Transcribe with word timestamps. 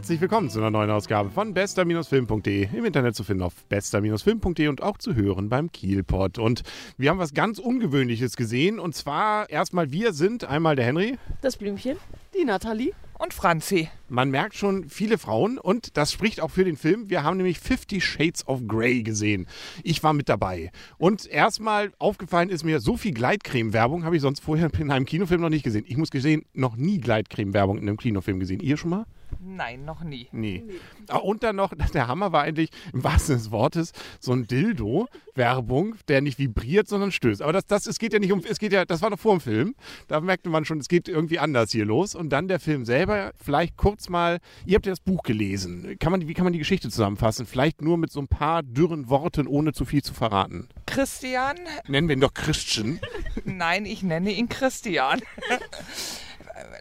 Herzlich 0.00 0.22
willkommen 0.22 0.48
zu 0.48 0.60
einer 0.60 0.70
neuen 0.70 0.88
Ausgabe 0.88 1.28
von 1.28 1.52
bester-film.de. 1.52 2.68
Im 2.74 2.86
Internet 2.86 3.14
zu 3.14 3.22
finden 3.22 3.42
auf 3.42 3.66
bester-film.de 3.66 4.68
und 4.68 4.82
auch 4.82 4.96
zu 4.96 5.14
hören 5.14 5.50
beim 5.50 5.70
Kielpot. 5.70 6.38
Und 6.38 6.62
wir 6.96 7.10
haben 7.10 7.18
was 7.18 7.34
ganz 7.34 7.58
Ungewöhnliches 7.58 8.34
gesehen. 8.34 8.78
Und 8.78 8.94
zwar 8.94 9.50
erstmal, 9.50 9.92
wir 9.92 10.14
sind 10.14 10.44
einmal 10.44 10.74
der 10.74 10.86
Henry. 10.86 11.18
Das 11.42 11.58
Blümchen. 11.58 11.98
Die 12.34 12.46
Nathalie. 12.46 12.94
Und 13.18 13.34
Franzi. 13.34 13.90
Man 14.08 14.30
merkt 14.30 14.54
schon 14.54 14.88
viele 14.88 15.18
Frauen 15.18 15.58
und 15.58 15.98
das 15.98 16.12
spricht 16.12 16.40
auch 16.40 16.50
für 16.50 16.64
den 16.64 16.78
Film. 16.78 17.10
Wir 17.10 17.22
haben 17.22 17.36
nämlich 17.36 17.60
Fifty 17.60 18.00
Shades 18.00 18.48
of 18.48 18.60
Grey 18.66 19.02
gesehen. 19.02 19.46
Ich 19.82 20.02
war 20.02 20.14
mit 20.14 20.30
dabei. 20.30 20.70
Und 20.96 21.26
erstmal 21.26 21.92
aufgefallen 21.98 22.48
ist 22.48 22.64
mir, 22.64 22.80
so 22.80 22.96
viel 22.96 23.12
Gleitcreme-Werbung 23.12 24.06
habe 24.06 24.16
ich 24.16 24.22
sonst 24.22 24.40
vorher 24.40 24.70
in 24.78 24.90
einem 24.90 25.04
Kinofilm 25.04 25.42
noch 25.42 25.50
nicht 25.50 25.62
gesehen. 25.62 25.84
Ich 25.86 25.98
muss 25.98 26.10
gesehen, 26.10 26.46
noch 26.54 26.76
nie 26.76 27.00
Gleitcreme-Werbung 27.00 27.76
in 27.76 27.86
einem 27.86 27.98
Kinofilm 27.98 28.40
gesehen. 28.40 28.60
Ihr 28.60 28.78
schon 28.78 28.88
mal? 28.88 29.04
Nein, 29.42 29.84
noch 29.84 30.02
nie. 30.02 30.28
Nee. 30.32 30.64
Ah, 31.08 31.16
Und 31.18 31.42
dann 31.42 31.56
noch, 31.56 31.72
der 31.94 32.08
Hammer 32.08 32.32
war 32.32 32.42
eigentlich 32.42 32.70
im 32.92 33.02
wahrsten 33.02 33.26
Sinne 33.26 33.38
des 33.38 33.50
Wortes 33.50 33.92
so 34.18 34.32
ein 34.32 34.46
Dildo-Werbung, 34.46 35.96
der 36.08 36.20
nicht 36.20 36.38
vibriert, 36.38 36.88
sondern 36.88 37.10
stößt. 37.10 37.40
Aber 37.40 37.52
das, 37.52 37.66
das, 37.66 37.86
es 37.86 37.98
geht 37.98 38.12
ja 38.12 38.18
nicht 38.18 38.32
um, 38.32 38.42
es 38.48 38.58
geht 38.58 38.72
ja, 38.72 38.84
das 38.84 39.00
war 39.00 39.10
noch 39.10 39.18
vor 39.18 39.34
dem 39.36 39.40
Film. 39.40 39.74
Da 40.08 40.20
merkte 40.20 40.50
man 40.50 40.64
schon, 40.64 40.78
es 40.78 40.88
geht 40.88 41.08
irgendwie 41.08 41.38
anders 41.38 41.72
hier 41.72 41.86
los. 41.86 42.14
Und 42.14 42.30
dann 42.30 42.48
der 42.48 42.60
Film 42.60 42.84
selber, 42.84 43.32
vielleicht 43.42 43.76
kurz 43.76 44.08
mal, 44.08 44.40
ihr 44.66 44.76
habt 44.76 44.86
ja 44.86 44.92
das 44.92 45.00
Buch 45.00 45.22
gelesen. 45.22 45.96
Kann 45.98 46.12
man, 46.12 46.28
wie 46.28 46.34
kann 46.34 46.44
man 46.44 46.52
die 46.52 46.58
Geschichte 46.58 46.90
zusammenfassen? 46.90 47.46
Vielleicht 47.46 47.80
nur 47.80 47.96
mit 47.96 48.12
so 48.12 48.20
ein 48.20 48.28
paar 48.28 48.62
dürren 48.62 49.08
Worten, 49.08 49.46
ohne 49.46 49.72
zu 49.72 49.84
viel 49.84 50.02
zu 50.02 50.12
verraten. 50.12 50.68
Christian? 50.86 51.56
Nennen 51.88 52.08
wir 52.08 52.16
ihn 52.16 52.20
doch 52.20 52.34
Christian. 52.34 53.00
Nein, 53.44 53.86
ich 53.86 54.02
nenne 54.02 54.32
ihn 54.32 54.48
Christian. 54.48 55.20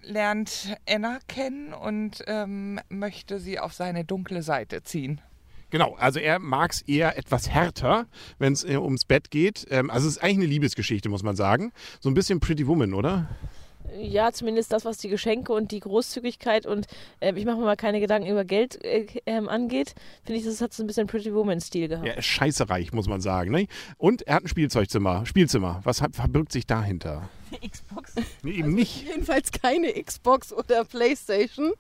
Lernt 0.04 0.76
Anna 0.88 1.20
kennen 1.28 1.74
und 1.74 2.24
ähm, 2.28 2.80
möchte 2.90 3.40
sie 3.40 3.60
auf 3.60 3.74
seine 3.74 4.06
dunkle 4.06 4.42
Seite 4.42 4.84
ziehen. 4.84 5.22
Genau, 5.72 5.96
also 5.96 6.20
er 6.20 6.40
mag 6.40 6.72
es 6.72 6.82
eher 6.82 7.18
etwas 7.18 7.50
härter, 7.50 8.08
wenn 8.40 8.54
es 8.54 8.64
äh, 8.64 8.78
ums 8.78 9.06
Bett 9.06 9.30
geht. 9.30 9.68
Ähm, 9.70 9.90
also 9.92 10.08
es 10.08 10.18
ist 10.18 10.24
eigentlich 10.24 10.38
eine 10.38 10.48
Liebesgeschichte, 10.48 11.10
muss 11.10 11.24
man 11.24 11.36
sagen. 11.36 11.72
So 12.00 12.10
ein 12.10 12.16
bisschen 12.16 12.40
Pretty 12.40 12.66
Woman, 12.66 12.94
oder? 12.94 13.30
Ja, 13.98 14.32
zumindest 14.32 14.72
das, 14.72 14.86
was 14.86 14.98
die 14.98 15.10
Geschenke 15.10 15.54
und 15.54 15.72
die 15.72 15.80
Großzügigkeit 15.80 16.66
und 16.66 16.88
ähm, 17.22 17.38
ich 17.38 17.46
mache 17.46 17.58
mir 17.58 17.66
mal 17.66 17.76
keine 17.76 18.00
Gedanken 18.00 18.30
über 18.30 18.46
Geld 18.46 18.84
äh, 18.84 19.08
ähm, 19.26 19.50
angeht, 19.50 19.96
finde 20.24 20.40
ich, 20.40 20.46
das 20.46 20.62
hat 20.62 20.74
so 20.74 20.84
ein 20.84 20.88
bisschen 20.88 21.08
Pretty 21.08 21.34
Woman-Stil 21.34 21.88
gehabt. 21.88 22.08
Er 22.08 22.18
ist 22.18 22.26
scheiße 22.26 22.70
reich, 22.70 22.94
muss 22.94 23.08
man 23.08 23.22
sagen. 23.22 23.52
Ne? 23.52 23.68
Und 23.98 24.24
er 24.24 24.36
hat 24.36 24.44
ein 24.44 24.48
Spielzeugzimmer. 24.48 25.26
Spielzimmer. 25.26 25.82
Was 25.84 26.02
hat, 26.02 26.16
verbirgt 26.16 26.52
sich 26.52 26.66
dahinter? 26.66 27.30
Xbox. 27.68 28.14
Nee, 28.44 28.52
eben 28.52 28.74
nicht. 28.74 29.08
Jedenfalls 29.08 29.52
keine 29.52 29.92
Xbox 29.92 30.54
oder 30.54 30.86
Playstation, 30.86 31.74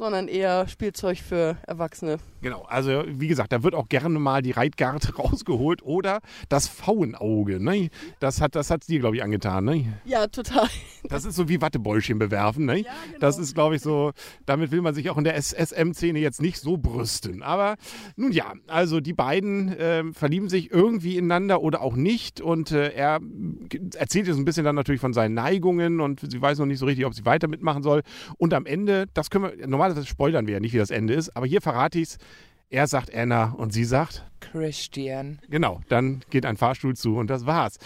sondern 0.00 0.28
eher 0.28 0.66
Spielzeug 0.66 1.18
für 1.18 1.58
Erwachsene. 1.66 2.16
Genau, 2.40 2.62
also 2.62 3.04
wie 3.06 3.28
gesagt, 3.28 3.52
da 3.52 3.62
wird 3.62 3.74
auch 3.74 3.90
gerne 3.90 4.18
mal 4.18 4.40
die 4.40 4.52
Reitgarte 4.52 5.14
rausgeholt 5.16 5.82
oder 5.82 6.20
das 6.48 6.68
Pfauenauge. 6.68 7.62
Ne? 7.62 7.90
Das 8.18 8.40
hat 8.40 8.54
das 8.54 8.70
hat's 8.70 8.86
dir, 8.86 8.98
glaube 8.98 9.16
ich, 9.16 9.22
angetan. 9.22 9.66
Ne? 9.66 9.98
Ja, 10.04 10.26
total. 10.26 10.68
Das 11.08 11.24
ist 11.24 11.34
so 11.34 11.48
wie 11.48 11.62
Wattebäuschen 11.62 12.18
bewerfen. 12.18 12.66
Ne? 12.66 12.80
Ja, 12.80 12.92
genau. 13.06 13.18
Das 13.20 13.38
ist, 13.38 13.54
glaube 13.54 13.74
ich, 13.74 13.80
so, 13.80 14.12
damit 14.44 14.70
will 14.70 14.82
man 14.82 14.94
sich 14.94 15.08
auch 15.08 15.16
in 15.16 15.24
der 15.24 15.34
SM-Szene 15.34 16.18
jetzt 16.18 16.42
nicht 16.42 16.58
so 16.58 16.76
brüsten. 16.76 17.42
Aber 17.42 17.76
nun 18.16 18.32
ja, 18.32 18.52
also 18.66 19.00
die 19.00 19.14
beiden 19.14 19.74
ähm, 19.78 20.12
verlieben 20.12 20.50
sich 20.50 20.70
irgendwie 20.70 21.16
ineinander 21.16 21.62
oder 21.62 21.80
auch 21.80 21.96
nicht. 21.96 22.42
Und 22.42 22.72
äh, 22.72 22.90
er 22.90 23.18
erzählt 23.96 24.26
jetzt 24.26 24.36
ein 24.36 24.44
bisschen 24.44 24.64
dann 24.64 24.74
natürlich 24.74 25.00
von 25.00 25.14
seinen 25.14 25.34
Neigungen 25.34 26.00
und 26.00 26.20
sie 26.30 26.40
weiß 26.40 26.58
noch 26.58 26.66
nicht 26.66 26.78
so 26.78 26.84
richtig, 26.84 27.06
ob 27.06 27.14
sie 27.14 27.24
weiter 27.24 27.48
mitmachen 27.48 27.82
soll. 27.82 28.02
Und 28.36 28.52
am 28.52 28.66
Ende, 28.66 29.06
das 29.14 29.30
können 29.30 29.44
wir, 29.44 29.66
normalerweise 29.66 29.89
spoilern 30.04 30.46
wir 30.46 30.54
ja 30.54 30.60
nicht, 30.60 30.72
wie 30.72 30.78
das 30.78 30.90
Ende 30.90 31.14
ist, 31.14 31.36
aber 31.36 31.46
hier 31.46 31.60
verrate 31.60 31.98
ich 31.98 32.08
es. 32.08 32.18
Er 32.72 32.86
sagt 32.86 33.12
Anna 33.12 33.52
und 33.56 33.72
sie 33.72 33.84
sagt, 33.84 34.24
Christian. 34.38 35.40
genau, 35.48 35.80
dann 35.88 36.22
geht 36.30 36.46
ein 36.46 36.56
Fahrstuhl 36.56 36.94
zu 36.94 37.16
und 37.16 37.28
das 37.28 37.44
war's. 37.44 37.78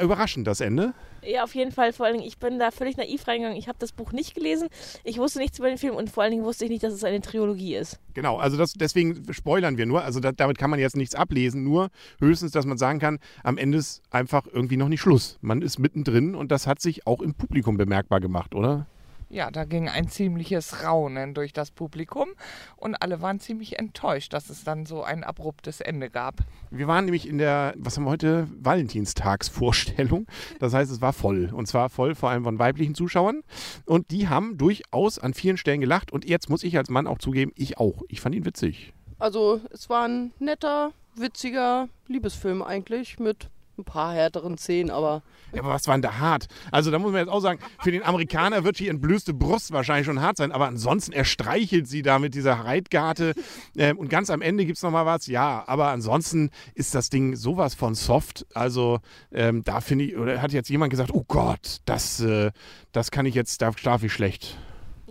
Überraschend 0.00 0.46
das 0.46 0.60
Ende. 0.60 0.94
Ja, 1.22 1.44
auf 1.44 1.54
jeden 1.54 1.72
Fall. 1.72 1.92
Vor 1.92 2.06
allen 2.06 2.16
Dingen, 2.16 2.26
ich 2.26 2.38
bin 2.38 2.58
da 2.58 2.70
völlig 2.70 2.96
naiv 2.96 3.28
reingegangen. 3.28 3.58
Ich 3.58 3.68
habe 3.68 3.78
das 3.78 3.92
Buch 3.92 4.12
nicht 4.12 4.34
gelesen. 4.34 4.68
Ich 5.04 5.18
wusste 5.18 5.38
nichts 5.38 5.58
über 5.58 5.68
den 5.68 5.76
Film 5.76 5.94
und 5.94 6.08
vor 6.10 6.22
allen 6.22 6.32
Dingen 6.32 6.44
wusste 6.44 6.64
ich 6.64 6.70
nicht, 6.70 6.82
dass 6.82 6.94
es 6.94 7.04
eine 7.04 7.20
Trilogie 7.20 7.76
ist. 7.76 8.00
Genau, 8.14 8.38
also 8.38 8.56
das, 8.56 8.72
deswegen 8.72 9.30
spoilern 9.32 9.76
wir 9.76 9.84
nur. 9.84 10.02
Also 10.02 10.20
da, 10.20 10.32
damit 10.32 10.56
kann 10.56 10.70
man 10.70 10.78
jetzt 10.78 10.96
nichts 10.96 11.14
ablesen, 11.14 11.62
nur 11.62 11.90
höchstens, 12.20 12.52
dass 12.52 12.64
man 12.64 12.78
sagen 12.78 12.98
kann, 12.98 13.18
am 13.44 13.58
Ende 13.58 13.76
ist 13.76 14.02
einfach 14.10 14.46
irgendwie 14.50 14.78
noch 14.78 14.88
nicht 14.88 15.00
Schluss. 15.00 15.38
Man 15.42 15.60
ist 15.60 15.78
mittendrin 15.78 16.34
und 16.34 16.50
das 16.50 16.66
hat 16.66 16.80
sich 16.80 17.06
auch 17.06 17.20
im 17.20 17.34
Publikum 17.34 17.76
bemerkbar 17.76 18.20
gemacht, 18.20 18.54
oder? 18.54 18.86
Ja, 19.32 19.52
da 19.52 19.64
ging 19.64 19.88
ein 19.88 20.08
ziemliches 20.08 20.82
Raunen 20.82 21.34
durch 21.34 21.52
das 21.52 21.70
Publikum 21.70 22.30
und 22.76 22.96
alle 22.96 23.22
waren 23.22 23.38
ziemlich 23.38 23.78
enttäuscht, 23.78 24.32
dass 24.32 24.50
es 24.50 24.64
dann 24.64 24.86
so 24.86 25.04
ein 25.04 25.22
abruptes 25.22 25.80
Ende 25.80 26.10
gab. 26.10 26.40
Wir 26.72 26.88
waren 26.88 27.04
nämlich 27.04 27.28
in 27.28 27.38
der, 27.38 27.72
was 27.76 27.96
haben 27.96 28.06
wir 28.06 28.10
heute, 28.10 28.48
Valentinstagsvorstellung. 28.60 30.26
Das 30.58 30.74
heißt, 30.74 30.90
es 30.90 31.00
war 31.00 31.12
voll. 31.12 31.50
Und 31.52 31.66
zwar 31.66 31.90
voll 31.90 32.16
vor 32.16 32.30
allem 32.30 32.42
von 32.42 32.58
weiblichen 32.58 32.96
Zuschauern. 32.96 33.42
Und 33.86 34.10
die 34.10 34.28
haben 34.28 34.58
durchaus 34.58 35.20
an 35.20 35.32
vielen 35.32 35.56
Stellen 35.56 35.80
gelacht. 35.80 36.10
Und 36.10 36.24
jetzt 36.24 36.50
muss 36.50 36.64
ich 36.64 36.76
als 36.76 36.90
Mann 36.90 37.06
auch 37.06 37.18
zugeben, 37.18 37.52
ich 37.54 37.78
auch. 37.78 38.02
Ich 38.08 38.20
fand 38.20 38.34
ihn 38.34 38.44
witzig. 38.44 38.92
Also, 39.20 39.60
es 39.70 39.88
war 39.88 40.08
ein 40.08 40.32
netter, 40.40 40.90
witziger 41.14 41.88
Liebesfilm 42.08 42.62
eigentlich 42.62 43.20
mit 43.20 43.48
ein 43.78 43.84
paar 43.84 44.12
härteren 44.14 44.58
Szenen, 44.58 44.90
aber 44.90 45.22
Ja, 45.52 45.62
aber 45.62 45.70
was 45.70 45.86
war 45.86 45.94
denn 45.94 46.02
da 46.02 46.18
hart? 46.18 46.46
Also 46.70 46.90
da 46.90 46.98
muss 46.98 47.12
man 47.12 47.20
jetzt 47.20 47.30
auch 47.30 47.40
sagen, 47.40 47.60
für 47.82 47.90
den 47.90 48.04
Amerikaner 48.04 48.64
wird 48.64 48.78
die 48.78 48.88
entblößte 48.88 49.34
Brust 49.34 49.72
wahrscheinlich 49.72 50.06
schon 50.06 50.20
hart 50.20 50.36
sein, 50.36 50.52
aber 50.52 50.66
ansonsten, 50.66 51.12
er 51.12 51.24
streichelt 51.24 51.88
sie 51.88 52.02
da 52.02 52.18
mit 52.18 52.34
dieser 52.34 52.52
Reitgarte 52.52 53.34
ähm, 53.76 53.98
und 53.98 54.08
ganz 54.08 54.30
am 54.30 54.42
Ende 54.42 54.64
gibt 54.64 54.76
es 54.76 54.82
nochmal 54.82 55.06
was, 55.06 55.26
ja, 55.26 55.64
aber 55.66 55.88
ansonsten 55.88 56.50
ist 56.74 56.94
das 56.94 57.10
Ding 57.10 57.36
sowas 57.36 57.74
von 57.74 57.94
soft, 57.94 58.46
also 58.54 59.00
ähm, 59.32 59.62
da 59.64 59.80
finde 59.80 60.04
ich, 60.04 60.16
oder 60.16 60.42
hat 60.42 60.52
jetzt 60.52 60.68
jemand 60.68 60.90
gesagt, 60.90 61.12
oh 61.12 61.24
Gott, 61.26 61.78
das, 61.84 62.20
äh, 62.20 62.50
das 62.92 63.10
kann 63.10 63.26
ich 63.26 63.34
jetzt, 63.34 63.62
da 63.62 63.72
schlafe 63.72 64.06
ich 64.06 64.12
schlecht. 64.12 64.58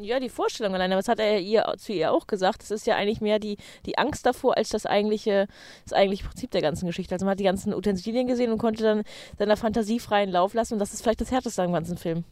Ja, 0.01 0.21
die 0.21 0.29
Vorstellung 0.29 0.73
alleine, 0.73 0.95
was 0.95 1.09
hat 1.09 1.19
er 1.19 1.39
ihr, 1.41 1.73
zu 1.77 1.91
ihr 1.91 2.13
auch 2.13 2.25
gesagt? 2.25 2.61
Das 2.61 2.71
ist 2.71 2.87
ja 2.87 2.95
eigentlich 2.95 3.19
mehr 3.19 3.37
die, 3.37 3.57
die 3.85 3.97
Angst 3.97 4.25
davor, 4.25 4.55
als 4.55 4.69
das 4.69 4.85
eigentliche, 4.85 5.47
das 5.83 5.91
eigentliche 5.91 6.25
Prinzip 6.25 6.51
der 6.51 6.61
ganzen 6.61 6.87
Geschichte. 6.87 7.13
Also 7.13 7.25
man 7.25 7.31
hat 7.31 7.39
die 7.41 7.43
ganzen 7.43 7.73
Utensilien 7.73 8.25
gesehen 8.25 8.53
und 8.53 8.59
konnte 8.59 8.83
dann 8.83 9.03
seiner 9.37 9.57
Fantasie 9.57 9.99
freien 9.99 10.29
Lauf 10.29 10.53
lassen 10.53 10.75
und 10.75 10.79
das 10.79 10.93
ist 10.93 11.01
vielleicht 11.01 11.19
das 11.19 11.31
Härteste 11.31 11.63
am 11.63 11.73
ganzen 11.73 11.97
Film. 11.97 12.23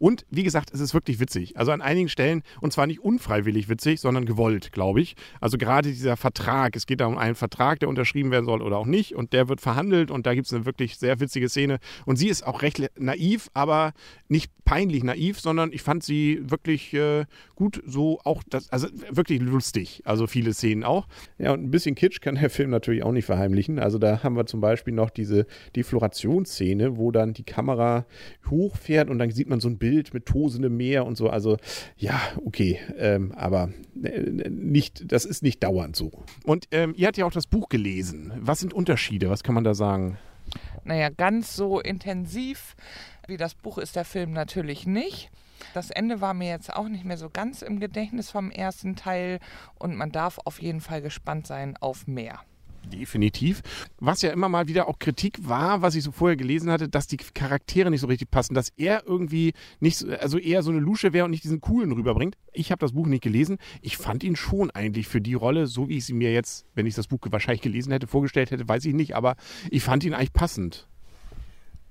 Und 0.00 0.24
wie 0.30 0.44
gesagt, 0.44 0.70
es 0.72 0.80
ist 0.80 0.94
wirklich 0.94 1.20
witzig. 1.20 1.58
Also 1.58 1.72
an 1.72 1.82
einigen 1.82 2.08
Stellen, 2.08 2.42
und 2.62 2.72
zwar 2.72 2.86
nicht 2.86 3.00
unfreiwillig 3.00 3.68
witzig, 3.68 4.00
sondern 4.00 4.24
gewollt, 4.24 4.72
glaube 4.72 5.02
ich. 5.02 5.14
Also 5.42 5.58
gerade 5.58 5.90
dieser 5.90 6.16
Vertrag, 6.16 6.74
es 6.74 6.86
geht 6.86 7.02
da 7.02 7.06
um 7.06 7.18
einen 7.18 7.34
Vertrag, 7.34 7.80
der 7.80 7.88
unterschrieben 7.90 8.30
werden 8.30 8.46
soll 8.46 8.62
oder 8.62 8.78
auch 8.78 8.86
nicht. 8.86 9.14
Und 9.14 9.34
der 9.34 9.50
wird 9.50 9.60
verhandelt 9.60 10.10
und 10.10 10.24
da 10.24 10.34
gibt 10.34 10.46
es 10.46 10.54
eine 10.54 10.64
wirklich 10.64 10.96
sehr 10.96 11.20
witzige 11.20 11.50
Szene. 11.50 11.80
Und 12.06 12.16
sie 12.16 12.28
ist 12.28 12.46
auch 12.46 12.62
recht 12.62 12.80
naiv, 12.98 13.50
aber 13.52 13.92
nicht 14.28 14.50
peinlich 14.64 15.04
naiv, 15.04 15.38
sondern 15.38 15.70
ich 15.70 15.82
fand 15.82 16.02
sie 16.02 16.40
wirklich 16.44 16.94
äh, 16.94 17.26
gut 17.54 17.82
so 17.84 18.20
auch, 18.24 18.42
das, 18.48 18.70
also 18.70 18.88
wirklich 19.10 19.42
lustig. 19.42 20.00
Also 20.06 20.26
viele 20.26 20.54
Szenen 20.54 20.82
auch. 20.82 21.08
Ja, 21.36 21.52
und 21.52 21.62
ein 21.62 21.70
bisschen 21.70 21.94
Kitsch 21.94 22.22
kann 22.22 22.36
der 22.36 22.48
Film 22.48 22.70
natürlich 22.70 23.02
auch 23.02 23.12
nicht 23.12 23.26
verheimlichen. 23.26 23.78
Also 23.78 23.98
da 23.98 24.22
haben 24.22 24.36
wir 24.36 24.46
zum 24.46 24.62
Beispiel 24.62 24.94
noch 24.94 25.10
diese 25.10 25.46
Deflorationsszene, 25.76 26.96
wo 26.96 27.10
dann 27.10 27.34
die 27.34 27.42
Kamera 27.42 28.06
hochfährt 28.48 29.10
und 29.10 29.18
dann 29.18 29.30
sieht 29.30 29.48
man 29.48 29.59
so 29.60 29.68
ein 29.68 29.78
Bild 29.78 30.14
mit 30.14 30.26
tosendem 30.26 30.76
Meer 30.76 31.06
und 31.06 31.16
so. 31.16 31.28
Also 31.28 31.56
ja, 31.96 32.20
okay, 32.44 32.78
ähm, 32.96 33.32
aber 33.32 33.70
äh, 34.02 34.48
nicht, 34.48 35.12
das 35.12 35.24
ist 35.24 35.42
nicht 35.42 35.62
dauernd 35.62 35.96
so. 35.96 36.10
Und 36.44 36.68
ähm, 36.70 36.94
ihr 36.96 37.06
habt 37.06 37.16
ja 37.16 37.26
auch 37.26 37.32
das 37.32 37.46
Buch 37.46 37.68
gelesen. 37.68 38.32
Was 38.38 38.60
sind 38.60 38.72
Unterschiede? 38.72 39.30
Was 39.30 39.42
kann 39.42 39.54
man 39.54 39.64
da 39.64 39.74
sagen? 39.74 40.18
Naja, 40.84 41.10
ganz 41.10 41.54
so 41.54 41.80
intensiv 41.80 42.74
wie 43.26 43.36
das 43.36 43.54
Buch 43.54 43.78
ist 43.78 43.96
der 43.96 44.04
Film 44.04 44.32
natürlich 44.32 44.86
nicht. 44.86 45.30
Das 45.74 45.90
Ende 45.90 46.20
war 46.20 46.34
mir 46.34 46.48
jetzt 46.48 46.74
auch 46.74 46.88
nicht 46.88 47.04
mehr 47.04 47.18
so 47.18 47.30
ganz 47.30 47.62
im 47.62 47.80
Gedächtnis 47.80 48.30
vom 48.30 48.50
ersten 48.50 48.96
Teil 48.96 49.38
und 49.78 49.94
man 49.94 50.10
darf 50.10 50.38
auf 50.44 50.60
jeden 50.60 50.80
Fall 50.80 51.02
gespannt 51.02 51.46
sein 51.46 51.76
auf 51.76 52.06
mehr. 52.06 52.40
Definitiv. 52.84 53.62
Was 53.98 54.22
ja 54.22 54.30
immer 54.30 54.48
mal 54.48 54.66
wieder 54.66 54.88
auch 54.88 54.98
Kritik 54.98 55.48
war, 55.48 55.82
was 55.82 55.94
ich 55.94 56.02
so 56.02 56.12
vorher 56.12 56.36
gelesen 56.36 56.70
hatte, 56.70 56.88
dass 56.88 57.06
die 57.06 57.18
Charaktere 57.18 57.90
nicht 57.90 58.00
so 58.00 58.06
richtig 58.06 58.30
passen, 58.30 58.54
dass 58.54 58.72
er 58.76 59.06
irgendwie 59.06 59.52
nicht, 59.80 59.98
so, 59.98 60.08
also 60.08 60.38
eher 60.38 60.62
so 60.62 60.70
eine 60.70 60.80
Lusche 60.80 61.12
wäre 61.12 61.24
und 61.24 61.30
nicht 61.30 61.44
diesen 61.44 61.60
coolen 61.60 61.92
rüberbringt. 61.92 62.36
Ich 62.52 62.72
habe 62.72 62.80
das 62.80 62.92
Buch 62.92 63.06
nicht 63.06 63.22
gelesen. 63.22 63.58
Ich 63.82 63.96
fand 63.96 64.24
ihn 64.24 64.34
schon 64.34 64.70
eigentlich 64.70 65.08
für 65.08 65.20
die 65.20 65.34
Rolle, 65.34 65.66
so 65.66 65.88
wie 65.88 65.98
ich 65.98 66.04
sie 66.06 66.14
mir 66.14 66.32
jetzt, 66.32 66.66
wenn 66.74 66.86
ich 66.86 66.94
das 66.94 67.06
Buch 67.06 67.20
wahrscheinlich 67.30 67.62
gelesen 67.62 67.92
hätte, 67.92 68.06
vorgestellt 68.06 68.50
hätte, 68.50 68.68
weiß 68.68 68.84
ich 68.84 68.94
nicht, 68.94 69.14
aber 69.14 69.36
ich 69.70 69.82
fand 69.82 70.02
ihn 70.04 70.14
eigentlich 70.14 70.32
passend. 70.32 70.86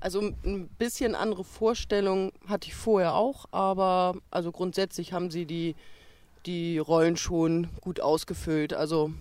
Also 0.01 0.21
ein 0.45 0.69
bisschen 0.77 1.13
andere 1.13 1.43
Vorstellung 1.43 2.31
hatte 2.47 2.67
ich 2.69 2.75
vorher 2.75 3.15
auch, 3.15 3.45
aber 3.51 4.15
also 4.31 4.51
grundsätzlich 4.51 5.11
haben 5.11 5.29
sie 5.29 5.45
die, 5.45 5.75
die 6.45 6.77
Rollen 6.77 7.17
schon 7.17 7.67
gut 7.81 7.99
ausgefüllt. 7.99 8.73
Also 8.73 9.11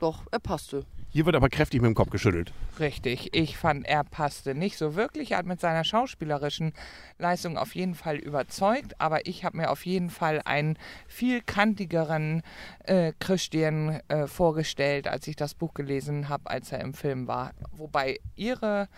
doch, 0.00 0.22
er 0.32 0.40
passte. 0.40 0.84
Hier 1.14 1.26
wird 1.26 1.36
aber 1.36 1.48
kräftig 1.48 1.80
mit 1.80 1.88
dem 1.88 1.94
Kopf 1.94 2.10
geschüttelt. 2.10 2.52
Richtig, 2.80 3.36
ich 3.36 3.56
fand, 3.56 3.86
er 3.86 4.02
passte 4.02 4.52
nicht 4.56 4.76
so 4.76 4.96
wirklich. 4.96 5.30
Er 5.30 5.38
hat 5.38 5.46
mit 5.46 5.60
seiner 5.60 5.84
schauspielerischen 5.84 6.72
Leistung 7.20 7.56
auf 7.56 7.76
jeden 7.76 7.94
Fall 7.94 8.16
überzeugt, 8.16 9.00
aber 9.00 9.24
ich 9.28 9.44
habe 9.44 9.58
mir 9.58 9.70
auf 9.70 9.86
jeden 9.86 10.10
Fall 10.10 10.42
einen 10.44 10.76
viel 11.06 11.40
kantigeren 11.40 12.42
äh, 12.82 13.12
Christian 13.20 14.00
äh, 14.08 14.26
vorgestellt, 14.26 15.06
als 15.06 15.28
ich 15.28 15.36
das 15.36 15.54
Buch 15.54 15.72
gelesen 15.72 16.28
habe, 16.28 16.50
als 16.50 16.72
er 16.72 16.80
im 16.80 16.94
Film 16.94 17.28
war. 17.28 17.52
Wobei 17.70 18.18
ihre, 18.34 18.88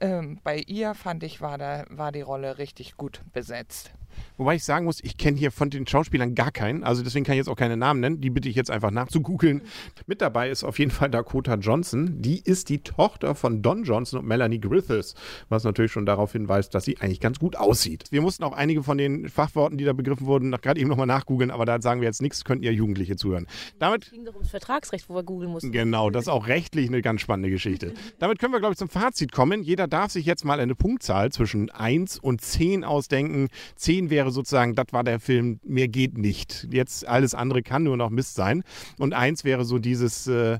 ähm, 0.00 0.40
bei 0.42 0.60
ihr 0.60 0.94
fand 0.94 1.22
ich, 1.22 1.42
war, 1.42 1.58
da, 1.58 1.84
war 1.90 2.12
die 2.12 2.22
Rolle 2.22 2.56
richtig 2.56 2.96
gut 2.96 3.20
besetzt. 3.34 3.92
Wobei 4.36 4.54
ich 4.54 4.64
sagen 4.64 4.84
muss, 4.84 5.02
ich 5.02 5.16
kenne 5.16 5.36
hier 5.36 5.50
von 5.50 5.70
den 5.70 5.86
Schauspielern 5.86 6.34
gar 6.34 6.50
keinen. 6.50 6.84
Also 6.84 7.02
deswegen 7.02 7.24
kann 7.24 7.34
ich 7.34 7.38
jetzt 7.38 7.48
auch 7.48 7.56
keine 7.56 7.76
Namen 7.76 8.00
nennen. 8.00 8.20
Die 8.20 8.30
bitte 8.30 8.48
ich 8.48 8.56
jetzt 8.56 8.70
einfach 8.70 8.90
nachzugoogeln. 8.90 9.62
Mit 10.06 10.20
dabei 10.20 10.50
ist 10.50 10.64
auf 10.64 10.78
jeden 10.78 10.90
Fall 10.90 11.10
Dakota 11.10 11.54
Johnson. 11.54 12.22
Die 12.22 12.40
ist 12.40 12.68
die 12.68 12.78
Tochter 12.78 13.34
von 13.34 13.62
Don 13.62 13.84
Johnson 13.84 14.20
und 14.20 14.26
Melanie 14.26 14.60
Griffiths. 14.60 15.14
Was 15.48 15.64
natürlich 15.64 15.92
schon 15.92 16.06
darauf 16.06 16.32
hinweist, 16.32 16.74
dass 16.74 16.84
sie 16.84 16.98
eigentlich 17.00 17.20
ganz 17.20 17.38
gut 17.38 17.56
aussieht. 17.56 18.04
Wir 18.10 18.22
mussten 18.22 18.44
auch 18.44 18.52
einige 18.52 18.82
von 18.82 18.98
den 18.98 19.28
Fachworten, 19.28 19.78
die 19.78 19.84
da 19.84 19.92
begriffen 19.92 20.26
wurden, 20.26 20.50
gerade 20.50 20.80
eben 20.80 20.88
nochmal 20.88 21.06
nachgoogeln. 21.06 21.50
Aber 21.50 21.64
da 21.64 21.80
sagen 21.80 22.00
wir 22.00 22.06
jetzt 22.06 22.22
nichts, 22.22 22.44
könnten 22.44 22.64
ihr 22.64 22.72
Jugendliche 22.72 23.16
zuhören. 23.16 23.46
Damit 23.78 24.04
Es 24.04 24.10
ging 24.10 24.24
doch 24.24 24.34
ums 24.34 24.50
Vertragsrecht, 24.50 25.08
wo 25.08 25.14
wir 25.14 25.22
googeln 25.22 25.50
mussten. 25.50 25.72
Genau, 25.72 26.10
das 26.10 26.24
ist 26.24 26.28
auch 26.28 26.46
rechtlich 26.46 26.88
eine 26.88 27.02
ganz 27.02 27.20
spannende 27.20 27.50
Geschichte. 27.50 27.94
Damit 28.18 28.38
können 28.38 28.52
wir, 28.52 28.60
glaube 28.60 28.72
ich, 28.72 28.78
zum 28.78 28.88
Fazit 28.88 29.32
kommen. 29.32 29.62
Jeder 29.62 29.88
darf 29.88 30.12
sich 30.12 30.26
jetzt 30.26 30.44
mal 30.44 30.60
eine 30.60 30.74
Punktzahl 30.74 31.32
zwischen 31.32 31.70
1 31.70 32.18
und 32.18 32.40
10 32.40 32.84
ausdenken. 32.84 33.48
10 33.76 34.07
wäre 34.10 34.30
sozusagen, 34.30 34.74
das 34.74 34.86
war 34.92 35.04
der 35.04 35.20
Film, 35.20 35.60
mehr 35.64 35.88
geht 35.88 36.18
nicht. 36.18 36.68
Jetzt 36.70 37.06
alles 37.06 37.34
andere 37.34 37.62
kann 37.62 37.82
nur 37.82 37.96
noch 37.96 38.10
Mist 38.10 38.34
sein. 38.34 38.62
Und 38.98 39.14
1 39.14 39.44
wäre 39.44 39.64
so 39.64 39.78
dieses, 39.78 40.26
äh, 40.26 40.58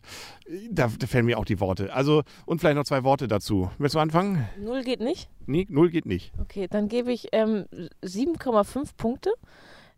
da, 0.70 0.90
da 0.98 1.06
fällen 1.06 1.26
mir 1.26 1.38
auch 1.38 1.44
die 1.44 1.60
Worte. 1.60 1.92
Also, 1.92 2.22
und 2.46 2.60
vielleicht 2.60 2.76
noch 2.76 2.84
zwei 2.84 3.04
Worte 3.04 3.28
dazu. 3.28 3.70
Willst 3.78 3.94
du 3.94 3.98
anfangen? 3.98 4.48
Null 4.62 4.82
geht 4.82 5.00
nicht. 5.00 5.28
Nee, 5.46 5.66
0 5.68 5.90
geht 5.90 6.06
nicht. 6.06 6.32
Okay, 6.40 6.68
dann 6.70 6.88
gebe 6.88 7.12
ich 7.12 7.28
ähm, 7.32 7.64
7,5 8.02 8.90
Punkte. 8.96 9.30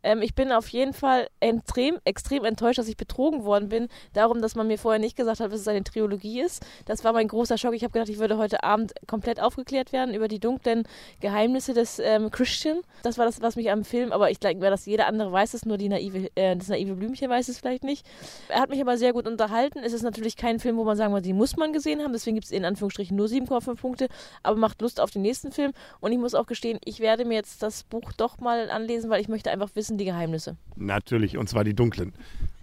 Ähm, 0.02 0.22
ich 0.22 0.34
bin 0.34 0.52
auf 0.52 0.68
jeden 0.68 0.92
Fall 0.92 1.28
extrem, 1.40 1.98
extrem 2.04 2.44
enttäuscht, 2.44 2.78
dass 2.78 2.88
ich 2.88 2.96
betrogen 2.96 3.44
worden 3.44 3.68
bin. 3.68 3.88
Darum, 4.12 4.40
dass 4.40 4.54
man 4.54 4.66
mir 4.66 4.78
vorher 4.78 4.98
nicht 4.98 5.16
gesagt 5.16 5.40
hat, 5.40 5.52
dass 5.52 5.60
es 5.60 5.68
eine 5.68 5.84
Trilogie 5.84 6.40
ist. 6.40 6.64
Das 6.86 7.04
war 7.04 7.12
mein 7.12 7.28
großer 7.28 7.58
Schock. 7.58 7.74
Ich 7.74 7.82
habe 7.82 7.92
gedacht, 7.92 8.08
ich 8.08 8.18
würde 8.18 8.38
heute 8.38 8.62
Abend 8.62 8.92
komplett 9.06 9.40
aufgeklärt 9.40 9.92
werden 9.92 10.14
über 10.14 10.28
die 10.28 10.38
dunklen 10.38 10.84
Geheimnisse 11.20 11.74
des 11.74 11.98
ähm, 11.98 12.30
Christian. 12.30 12.80
Das 13.02 13.18
war 13.18 13.26
das, 13.26 13.40
was 13.42 13.56
mich 13.56 13.70
am 13.70 13.84
Film, 13.84 14.12
aber 14.12 14.30
ich 14.30 14.38
denke 14.38 14.62
mir, 14.62 14.70
dass 14.70 14.86
jeder 14.86 15.06
andere 15.06 15.32
weiß 15.32 15.54
es, 15.54 15.64
nur 15.64 15.78
die 15.78 15.88
naive, 15.88 16.30
äh, 16.34 16.56
das 16.56 16.68
naive 16.68 16.94
Blümchen 16.94 17.28
weiß 17.30 17.48
es 17.48 17.58
vielleicht 17.58 17.84
nicht. 17.84 18.06
Er 18.48 18.60
hat 18.60 18.70
mich 18.70 18.80
aber 18.80 18.96
sehr 18.96 19.12
gut 19.12 19.26
unterhalten. 19.26 19.80
Es 19.80 19.92
ist 19.92 20.02
natürlich 20.02 20.36
kein 20.36 20.58
Film, 20.58 20.76
wo 20.76 20.84
man 20.84 20.96
sagen 20.96 21.12
muss, 21.12 21.22
den 21.22 21.36
muss 21.36 21.56
man 21.56 21.72
gesehen 21.72 22.02
haben. 22.02 22.12
Deswegen 22.12 22.36
gibt 22.36 22.46
es 22.46 22.52
in 22.52 22.64
Anführungsstrichen 22.64 23.16
nur 23.16 23.26
7,5 23.26 23.76
Punkte, 23.76 24.08
aber 24.42 24.56
macht 24.56 24.80
Lust 24.82 25.00
auf 25.00 25.10
den 25.10 25.22
nächsten 25.22 25.52
Film. 25.52 25.72
Und 26.00 26.12
ich 26.12 26.18
muss 26.18 26.34
auch 26.34 26.46
gestehen, 26.46 26.78
ich 26.84 27.00
werde 27.00 27.24
mir 27.24 27.34
jetzt 27.34 27.62
das 27.62 27.84
Buch 27.84 28.12
doch 28.16 28.38
mal 28.38 28.70
anlesen, 28.70 29.10
weil 29.10 29.20
ich 29.20 29.28
möchte 29.28 29.50
einfach 29.50 29.70
wissen, 29.74 29.89
die 29.98 30.04
Geheimnisse. 30.04 30.56
Natürlich, 30.76 31.36
und 31.36 31.48
zwar 31.48 31.64
die 31.64 31.74
dunklen. 31.74 32.12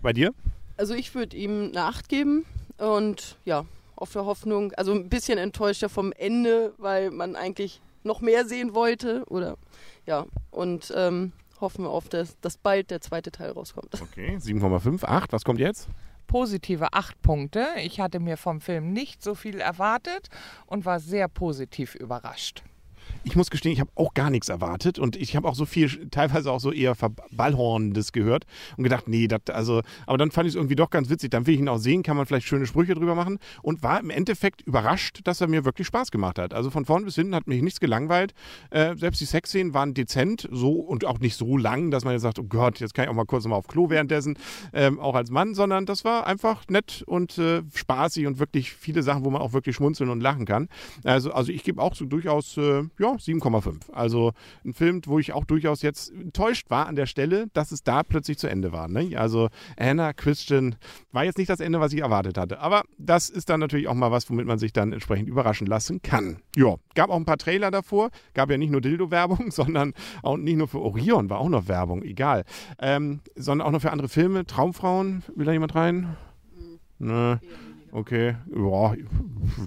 Bei 0.02 0.14
dir? 0.14 0.34
Also 0.78 0.94
ich 0.94 1.16
würde 1.16 1.36
ihm 1.36 1.70
eine 1.70 1.84
8 1.84 2.08
geben 2.10 2.46
und 2.78 3.38
ja, 3.46 3.66
auf 3.96 4.14
der 4.14 4.26
Hoffnung, 4.26 4.74
also 4.74 4.94
ein 4.94 5.10
bisschen 5.10 5.38
enttäuscht 5.40 5.82
ja 5.82 5.90
vom 5.90 6.12
Ende, 6.12 6.74
weil 6.78 7.12
man 7.12 7.36
eigentlich 7.36 7.82
noch 8.04 8.22
mehr 8.22 8.46
sehen 8.46 8.74
wollte 8.76 9.26
oder 9.28 9.58
ja 10.06 10.26
und 10.52 10.94
ähm, 10.96 11.32
hoffen 11.60 11.84
wir 11.84 11.90
auf, 11.90 12.10
das, 12.10 12.40
dass 12.42 12.58
bald 12.58 12.92
der 12.92 13.02
zweite 13.02 13.32
Teil 13.32 13.52
rauskommt. 13.52 14.00
Okay, 14.02 14.38
7,5, 14.38 15.04
8. 15.04 15.34
Was 15.34 15.44
kommt 15.44 15.60
jetzt? 15.60 15.88
Positive 16.28 16.92
acht 16.92 17.22
Punkte. 17.22 17.66
Ich 17.82 18.00
hatte 18.02 18.20
mir 18.20 18.38
vom 18.38 18.60
Film 18.60 18.92
nicht 18.92 19.24
so 19.24 19.34
viel 19.34 19.60
erwartet 19.62 20.28
und 20.66 20.86
war 20.86 21.00
sehr 21.00 21.30
positiv 21.30 21.96
überrascht. 21.96 22.64
Ich 23.24 23.36
muss 23.36 23.50
gestehen, 23.50 23.74
ich 23.74 23.80
habe 23.80 23.92
auch 23.96 24.14
gar 24.14 24.30
nichts 24.30 24.50
erwartet 24.50 25.00
und 25.00 25.16
ich 25.16 25.36
habe 25.36 25.48
auch 25.48 25.56
so 25.56 25.66
viel, 25.66 26.10
teilweise 26.10 26.52
auch 26.52 26.60
so 26.60 26.72
eher 26.72 26.96
Verballhornendes 26.96 28.12
gehört 28.12 28.46
und 28.78 28.84
gedacht, 28.84 29.08
nee, 29.08 29.28
das, 29.28 29.42
also, 29.52 29.82
aber 30.06 30.18
dann 30.18 30.32
fand 30.32 30.48
ich 30.48 30.52
es 30.52 30.56
irgendwie 30.56 30.76
doch 30.76 30.90
ganz 30.90 31.10
witzig. 31.10 31.32
Dann 31.32 31.46
will 31.46 31.56
ich 31.56 31.60
ihn 31.60 31.70
auch 31.70 31.78
sehen, 31.78 32.04
kann 32.04 32.18
man 32.18 32.26
vielleicht 32.26 32.48
schöne 32.48 32.66
Sprüche 32.66 32.94
drüber 32.94 33.16
machen 33.16 33.40
und 33.62 33.84
war 33.84 34.00
im 34.00 34.10
Endeffekt 34.10 34.62
überrascht, 34.62 35.22
dass 35.26 35.42
er 35.42 35.48
mir 35.48 35.66
wirklich 35.66 35.88
Spaß 35.88 36.12
gemacht 36.12 36.40
hat. 36.40 36.54
Also 36.54 36.70
von 36.70 36.86
vorn 36.86 37.06
bis 37.06 37.16
hinten 37.16 37.36
hat 37.36 37.48
mich 37.48 37.62
nichts 37.62 37.80
gelangweilt. 37.80 38.34
Äh, 38.70 38.96
selbst 38.96 39.22
die 39.22 39.26
Sexszenen 39.26 39.74
waren 39.74 39.94
dezent, 39.94 40.48
so 40.52 40.72
und 40.72 41.06
auch 41.06 41.20
nicht 41.20 41.36
so 41.36 41.58
lang, 41.58 41.92
dass 41.92 42.06
man 42.06 42.14
jetzt 42.14 42.24
sagt, 42.24 42.40
oh 42.40 42.44
Gott, 42.44 42.80
jetzt 42.80 42.94
kann 42.94 43.06
ich 43.06 43.10
auch 43.10 43.16
mal 43.16 43.26
kurz 43.26 43.46
mal 43.46 43.56
auf 43.56 43.68
Klo 43.68 43.90
währenddessen, 43.90 44.38
ähm, 44.74 45.00
auch 45.00 45.16
als 45.16 45.32
Mann, 45.32 45.54
sondern 45.54 45.86
das 45.86 46.06
war 46.06 46.28
einfach 46.28 46.68
nett 46.70 47.04
und 47.06 47.38
äh, 47.38 47.62
spaßig 47.74 48.28
und 48.28 48.40
wirklich 48.40 48.72
viele 48.72 49.04
Sachen, 49.04 49.26
wo 49.26 49.30
man 49.30 49.42
auch 49.42 49.54
wirklich 49.54 49.76
schmunzeln 49.76 50.10
und 50.10 50.22
lachen 50.22 50.46
kann. 50.46 50.70
Also, 51.04 51.32
also 51.32 51.52
ich 51.52 51.64
gebe 51.64 51.82
auch 51.82 51.96
so 51.96 52.06
durchaus, 52.06 52.58
äh, 52.58 52.84
ja, 53.00 53.12
7,5. 53.12 53.92
Also 53.92 54.34
ein 54.66 54.74
Film, 54.74 55.02
wo 55.06 55.20
ich 55.20 55.34
auch 55.34 55.46
durchaus 55.46 55.82
jetzt 55.82 56.12
enttäuscht 56.12 56.70
war 56.70 56.88
an 56.88 56.96
der 56.96 57.06
Stelle, 57.06 57.48
dass 57.54 57.72
es 57.72 57.84
da 57.84 58.04
plötzlich 58.04 58.38
zu 58.38 58.48
Ende 58.48 58.72
war. 58.72 58.88
Ne? 58.88 59.18
Also 59.18 59.50
Anna, 59.78 60.14
Christian, 60.14 60.76
war 61.12 61.24
jetzt 61.24 61.38
nicht 61.38 61.50
das 61.50 61.60
Ende, 61.60 61.80
was 61.80 61.94
ich 61.94 62.02
erwartet 62.02 62.38
hatte. 62.38 62.60
Aber 62.60 62.84
das 62.98 63.30
ist 63.30 63.50
dann 63.50 63.60
natürlich 63.60 63.88
auch 63.88 63.94
mal 63.94 64.12
was, 64.12 64.30
womit 64.30 64.46
man 64.46 64.60
sich 64.60 64.74
dann 64.74 64.94
entsprechend 64.94 65.30
überraschen 65.30 65.68
lassen 65.68 66.02
kann. 66.02 66.38
Ja, 66.56 66.76
gab 66.96 67.10
auch 67.10 67.18
ein 67.18 67.26
paar 67.26 67.38
Trailer 67.38 67.72
davor. 67.72 68.10
Gab 68.34 68.50
ja 68.50 68.58
nicht 68.58 68.72
nur 68.72 68.82
Dildo-Werbung, 68.82 69.52
sondern 69.52 69.94
auch 70.24 70.38
nicht 70.38 70.58
nur 70.58 70.68
für 70.68 70.80
Orion 70.80 71.30
war 71.30 71.40
auch 71.40 71.50
noch 71.50 71.68
Werbung, 71.68 72.04
egal. 72.04 72.44
Ähm, 72.80 73.22
sondern 73.36 73.68
auch 73.68 73.72
noch 73.72 73.82
für 73.82 73.92
andere 73.92 74.10
Filme. 74.10 74.46
Traumfrauen, 74.46 75.24
will 75.36 75.46
da 75.46 75.52
jemand 75.52 75.76
rein? 75.76 76.18
Ne. 77.00 77.40
Okay, 77.92 78.36
ja, 78.56 78.94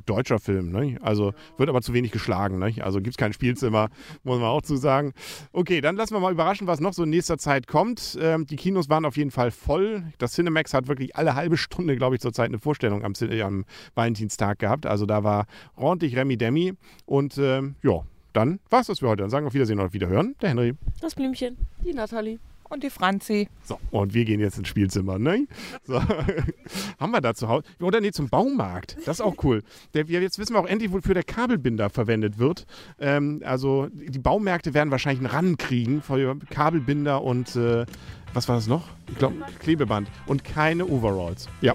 deutscher 0.06 0.38
Film, 0.38 0.70
ne? 0.70 0.98
Also 1.00 1.32
wird 1.56 1.68
aber 1.68 1.82
zu 1.82 1.92
wenig 1.92 2.12
geschlagen, 2.12 2.58
ne? 2.58 2.74
Also 2.80 2.98
gibt 2.98 3.10
es 3.10 3.16
kein 3.16 3.32
Spielzimmer, 3.32 3.88
muss 4.22 4.38
man 4.38 4.48
auch 4.48 4.62
zu 4.62 4.76
sagen. 4.76 5.12
Okay, 5.52 5.80
dann 5.80 5.96
lassen 5.96 6.14
wir 6.14 6.20
mal 6.20 6.32
überraschen, 6.32 6.66
was 6.66 6.80
noch 6.80 6.92
so 6.92 7.04
in 7.04 7.10
nächster 7.10 7.38
Zeit 7.38 7.66
kommt. 7.66 8.18
Ähm, 8.20 8.46
die 8.46 8.56
Kinos 8.56 8.88
waren 8.88 9.04
auf 9.04 9.16
jeden 9.16 9.30
Fall 9.30 9.50
voll. 9.50 10.04
Das 10.18 10.32
Cinemax 10.32 10.74
hat 10.74 10.88
wirklich 10.88 11.16
alle 11.16 11.34
halbe 11.34 11.56
Stunde, 11.56 11.96
glaube 11.96 12.16
ich, 12.16 12.20
zurzeit 12.20 12.48
eine 12.48 12.58
Vorstellung 12.58 13.04
am, 13.04 13.14
am 13.42 13.64
Valentinstag 13.94 14.58
gehabt. 14.58 14.86
Also 14.86 15.06
da 15.06 15.24
war 15.24 15.46
ordentlich 15.76 16.16
Remi 16.16 16.36
Demi. 16.36 16.74
Und 17.06 17.38
ähm, 17.38 17.76
ja, 17.82 18.02
dann 18.32 18.60
war's 18.68 18.86
das 18.86 19.00
für 19.00 19.08
heute. 19.08 19.22
Dann 19.22 19.30
sagen 19.30 19.44
wir 19.44 19.48
auf 19.48 19.54
Wiedersehen 19.54 19.80
und 19.80 19.86
auf 19.86 19.92
Wiederhören. 19.92 20.34
Der 20.40 20.50
Henry. 20.50 20.74
Das 21.00 21.14
Blümchen. 21.14 21.56
Die 21.84 21.94
Nathalie. 21.94 22.38
Und 22.70 22.84
die 22.84 22.90
Franzi. 22.90 23.48
So, 23.64 23.78
und 23.90 24.14
wir 24.14 24.24
gehen 24.24 24.40
jetzt 24.40 24.56
ins 24.56 24.68
Spielzimmer, 24.68 25.18
ne? 25.18 25.46
So. 25.84 26.00
Haben 27.00 27.10
wir 27.12 27.20
da 27.20 27.34
zu 27.34 27.48
Hause? 27.48 27.64
Oder 27.80 28.00
nee, 28.00 28.12
zum 28.12 28.28
Baumarkt. 28.28 28.96
Das 29.04 29.18
ist 29.18 29.20
auch 29.20 29.34
cool. 29.42 29.62
Der, 29.92 30.04
jetzt 30.04 30.38
wissen 30.38 30.54
wir 30.54 30.60
auch 30.60 30.66
endlich, 30.66 30.92
wofür 30.92 31.14
der 31.14 31.24
Kabelbinder 31.24 31.90
verwendet 31.90 32.38
wird. 32.38 32.66
Ähm, 33.00 33.42
also 33.44 33.88
die 33.92 34.18
Baumärkte 34.20 34.72
werden 34.72 34.92
wahrscheinlich 34.92 35.20
einen 35.20 35.34
Ran 35.34 35.56
kriegen 35.56 36.00
für 36.00 36.38
Kabelbinder 36.50 37.22
und 37.22 37.56
äh, 37.56 37.86
was 38.32 38.48
war 38.48 38.54
das 38.54 38.68
noch? 38.68 38.88
Ich 39.08 39.18
glaube, 39.18 39.34
Klebeband. 39.58 40.08
Und 40.26 40.44
keine 40.44 40.86
Overalls. 40.86 41.48
Ja. 41.60 41.74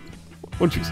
Und 0.59 0.71
tschüss. 0.71 0.89